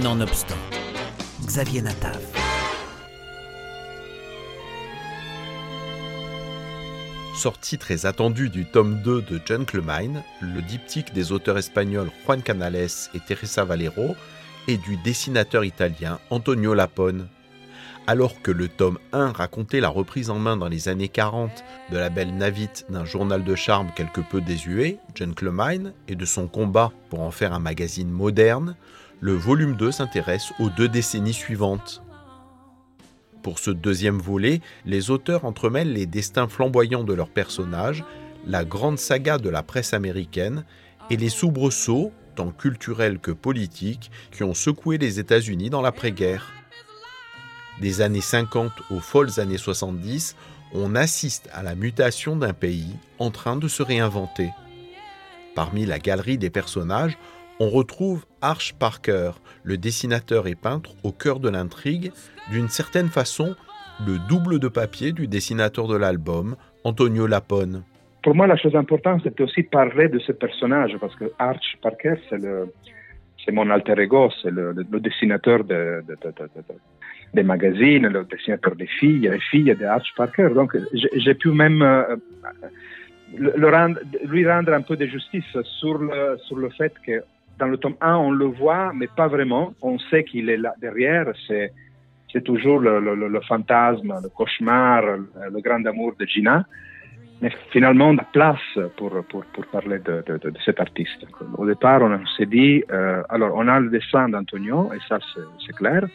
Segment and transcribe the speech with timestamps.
[0.00, 0.56] Nonobstant,
[1.44, 2.18] Xavier Natav.
[7.36, 12.88] Sortie très attendue du tome 2 de Gentleman, le diptyque des auteurs espagnols Juan Canales
[13.12, 14.16] et Teresa Valero
[14.66, 17.28] et du dessinateur italien Antonio Lapone.
[18.06, 21.98] Alors que le tome 1 racontait la reprise en main dans les années 40 de
[21.98, 26.92] la belle Navite d'un journal de charme quelque peu désuet, Gentleman, et de son combat
[27.10, 28.74] pour en faire un magazine moderne,
[29.22, 32.02] le volume 2 s'intéresse aux deux décennies suivantes.
[33.44, 38.04] Pour ce deuxième volet, les auteurs entremêlent les destins flamboyants de leurs personnages,
[38.48, 40.64] la grande saga de la presse américaine
[41.08, 46.52] et les soubresauts, tant culturels que politiques, qui ont secoué les États-Unis dans l'après-guerre.
[47.80, 50.34] Des années 50 aux folles années 70,
[50.74, 54.50] on assiste à la mutation d'un pays en train de se réinventer.
[55.54, 57.16] Parmi la galerie des personnages,
[57.62, 59.30] on retrouve Arch Parker,
[59.62, 62.10] le dessinateur et peintre au cœur de l'intrigue,
[62.50, 63.54] d'une certaine façon
[64.04, 67.84] le double de papier du dessinateur de l'album, Antonio Lapone.
[68.24, 72.14] Pour moi, la chose importante, c'était aussi parler de ce personnage, parce que Arch Parker,
[72.30, 76.02] c'est mon alter ego, c'est le, dessinateur de,
[77.32, 80.48] des magazines, le dessinateur des filles, les filles de Arch Parker.
[80.52, 82.16] Donc, j'ai pu même euh,
[83.36, 87.22] lui rendre un peu de justice sur le fait que
[87.58, 89.74] dans le tome 1, on le voit, mais pas vraiment.
[89.82, 91.26] On sait qu'il est là derrière.
[91.46, 91.72] C'est,
[92.44, 96.64] toujours le, fantasme, le cauchemar, le, grand amour de Gina.
[97.42, 99.12] Mais finalement, on a place pour,
[99.70, 100.24] parler de,
[100.64, 101.26] cet artiste.
[101.58, 105.18] Au départ, on s'est dit, euh, alors on a le dessin d'Antonio, et ça
[105.66, 106.06] c'est clair,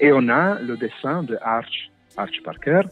[0.00, 2.82] et on a le dessin de Arch, Arch Parker,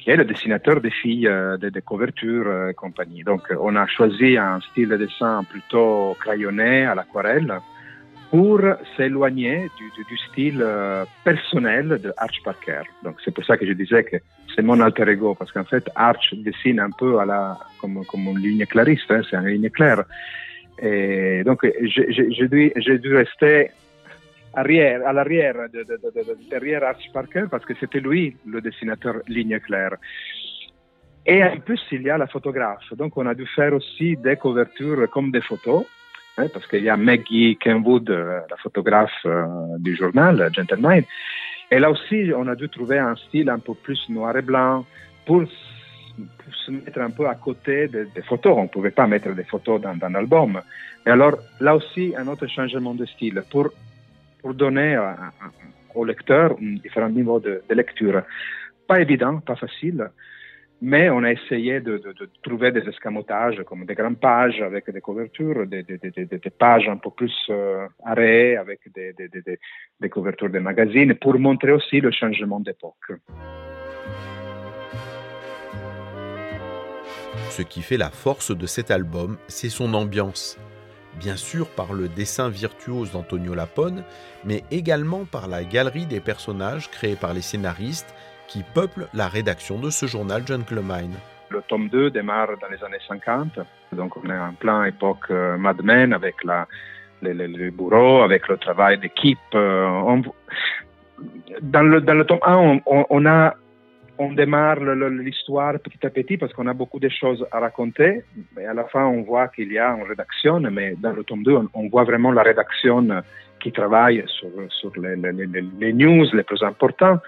[0.00, 3.22] qui est le dessinateur des filles, euh, des, couvertures euh, et compagnie.
[3.22, 7.58] Donc, on a choisi un style de dessin plutôt crayonné à l'aquarelle
[8.30, 8.60] pour
[8.96, 12.82] s'éloigner du, style euh, personnel de Arch Parker.
[13.02, 14.16] Donc, c'est pour ça que je disais que
[14.54, 18.22] c'est mon alter ego, parce qu'en fait, Arch dessine un peu à la, comme, comme
[18.22, 20.04] une ligne clariste, hein, c'est une ligne claire.
[20.80, 23.70] Et donc, j'ai dû, dû rester
[24.54, 29.58] à l'arrière de, de, de, derrière Arch Parker parce que c'était lui le dessinateur ligne
[29.60, 29.96] claire.
[31.26, 32.92] Et en plus, il y a la photographe.
[32.94, 35.84] Donc, on a dû faire aussi des couvertures comme des photos,
[36.38, 39.46] hein, parce qu'il y a Maggie Kenwood, euh, la photographe euh,
[39.78, 41.04] du journal Gentleman.
[41.70, 44.84] Et là aussi, on a dû trouver un style un peu plus noir et blanc
[45.26, 45.44] pour,
[46.66, 48.54] se mettre un peu à côté des, photos.
[48.56, 50.60] On ne pouvait pas mettre des photos dans, dans l'album.
[51.06, 53.70] Et alors, là aussi, un autre changement de style pour
[54.40, 54.98] pour donner
[55.94, 58.22] au lecteur un différent niveau de, lecture.
[58.86, 60.10] Pas évident, pas facile,
[60.82, 62.02] mais on a essayé de,
[62.42, 65.84] trouver des escamotages comme des grandes pages avec des couvertures, des,
[66.58, 72.10] pages un peu plus euh, arrêtées avec des, couvertures de magazines pour montrer aussi le
[72.10, 73.12] changement d'époque.
[77.50, 80.58] Ce qui fait la force de cet album, c'est son ambiance
[81.18, 84.04] bien sûr par le dessin virtuose d'Antonio Lapone,
[84.44, 88.14] mais également par la galerie des personnages créés par les scénaristes
[88.48, 91.10] qui peuplent la rédaction de ce journal Gentleman.
[91.50, 93.60] Le tome 2 démarre dans les années 50,
[93.92, 96.36] donc on est en plein époque euh, Mad Men avec
[97.22, 99.38] les, les, bureaux, avec le travail d'équipe.
[99.54, 100.22] Euh,
[101.60, 103.54] dans, le, dans le tome 1, on, on a
[104.20, 108.22] on démarre l'histoire petit à petit parce qu'on a beaucoup de choses à raconter.
[108.60, 111.42] Et à la fin, on voit qu'il y a une rédaction, mais dans le tome
[111.42, 113.08] 2, on, voit vraiment la rédaction
[113.60, 117.18] qui travaille sur, les, news les plus importants.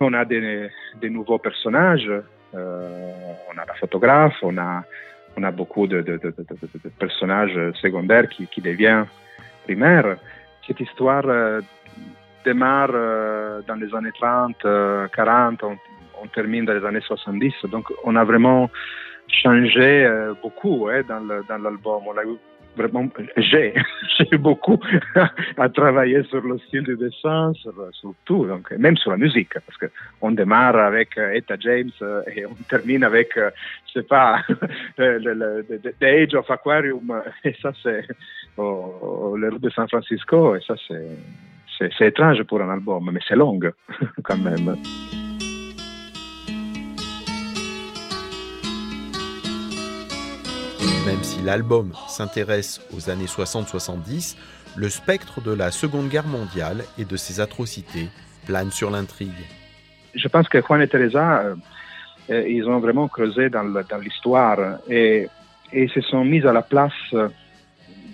[0.00, 0.68] On a des,
[1.04, 2.12] nouveaux personnages.
[2.54, 3.12] Euh,
[3.50, 6.02] on a la photographe, on a, beaucoup de,
[6.98, 9.06] personnages secondaires qui, deviennent
[9.64, 10.18] primaires.
[10.66, 11.62] Cette histoire euh,
[12.44, 14.56] démarre euh, dans les années 30,
[15.10, 15.78] 40, on,
[16.22, 17.52] on termine dans les années 70.
[17.70, 18.70] Donc, on a vraiment
[19.28, 22.02] changé euh, beaucoup dans l'album.
[22.76, 23.74] Vraiment, j'ai,
[24.38, 24.78] beaucoup
[25.56, 29.76] à travailler sur le style du dessin, sur, tout, donc même sur la musique, parce
[29.78, 29.86] que
[30.20, 34.42] on démarre avec euh, Etta James euh, et on termine avec, je sais pas,
[34.98, 35.62] le,
[35.98, 38.06] The Age of Aquarium, et ça c'est
[38.56, 43.58] oh, le de San Francisco, et ça c'est étrange pour un album, mais c'est long
[44.22, 44.76] quand même.
[51.08, 54.36] Même si l'album s'intéresse aux années 60-70,
[54.76, 58.10] le spectre de la Seconde Guerre mondiale et de ses atrocités
[58.44, 59.30] plane sur l'intrigue.
[60.14, 61.54] Je pense que Juan et Teresa, euh,
[62.28, 63.62] euh, ils ont vraiment creusé dans
[64.02, 64.58] l'histoire
[64.90, 65.30] et,
[65.72, 66.92] se sont mis à la place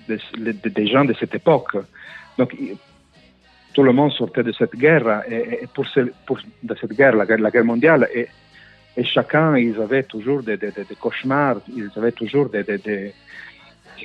[0.07, 1.77] des gens de cette époque.
[2.39, 2.57] Donc,
[3.73, 8.07] tout le monde sortait de cette guerre, et, pour, de cette guerre, la guerre, mondiale,
[8.97, 12.65] et, chacun, ils avaient toujours des, des, des cauchemars, ils avaient toujours des,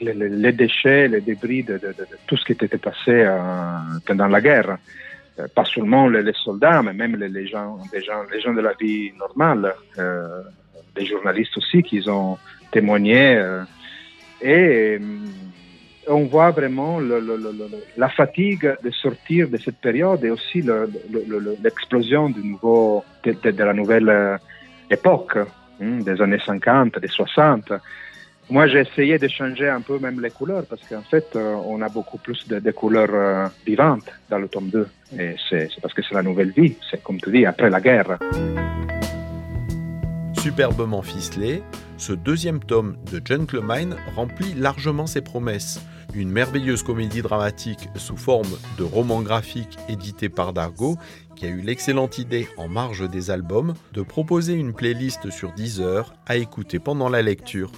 [0.02, 1.80] les, déchets, les débris de,
[2.28, 3.38] tout ce qui était passé euh,
[4.06, 4.78] pendant la guerre.
[5.40, 8.74] Euh, pas seulement les, soldats, mais même les, gens, les, gens, les gens de la
[8.80, 10.42] vie normale, euh,
[10.96, 12.38] des journalistes aussi qui ont
[12.72, 13.36] témoigné.
[13.36, 13.64] Euh,
[14.42, 15.00] et
[16.08, 17.00] on voit vraiment
[17.98, 20.64] la fatigue de sortir de cette période et aussi
[21.62, 24.40] l'explosion du nouveau, de, la nouvelle
[24.90, 25.38] époque,
[25.82, 27.74] hein, des années 50, des 60.
[28.52, 31.82] Moi, j'ai essayé de changer un peu même les couleurs parce qu'en fait, euh, on
[31.82, 34.88] a beaucoup plus de, couleurs euh, vivantes dans le tome 2.
[35.20, 38.18] Et c'est parce que c'est la nouvelle vie, c'est comme tu dis, après la guerre.
[40.42, 41.64] Superbement ficelé,
[41.98, 45.82] ce deuxième tome de Gentleman remplit largement ses promesses.
[46.14, 50.98] Une merveilleuse comédie dramatique sous forme de roman graphique édité par Dargo
[51.36, 56.14] qui a eu l'excellente idée, en marge des albums, de proposer une playlist sur Deezer
[56.26, 57.72] à écouter pendant la lecture.